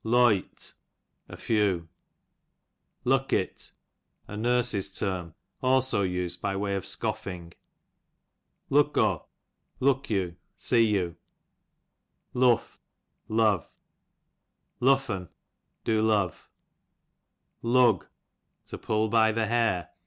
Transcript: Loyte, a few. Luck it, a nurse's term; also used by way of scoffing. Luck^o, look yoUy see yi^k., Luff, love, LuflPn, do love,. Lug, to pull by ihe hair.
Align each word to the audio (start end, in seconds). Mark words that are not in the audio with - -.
Loyte, 0.03 0.73
a 1.29 1.37
few. 1.37 1.87
Luck 3.05 3.31
it, 3.33 3.71
a 4.27 4.35
nurse's 4.35 4.91
term; 4.91 5.35
also 5.61 6.01
used 6.01 6.41
by 6.41 6.55
way 6.55 6.75
of 6.75 6.87
scoffing. 6.87 7.53
Luck^o, 8.71 9.25
look 9.79 10.05
yoUy 10.07 10.37
see 10.57 10.91
yi^k., 10.93 11.17
Luff, 12.33 12.79
love, 13.27 13.69
LuflPn, 14.81 15.29
do 15.83 16.01
love,. 16.01 16.49
Lug, 17.61 18.07
to 18.65 18.79
pull 18.79 19.07
by 19.07 19.27
ihe 19.29 19.35
hair. 19.35 19.91